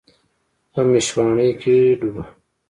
په 0.71 0.81
میشواڼۍ 0.89 1.51
کې 1.61 1.75
ډوبه 1.99 2.23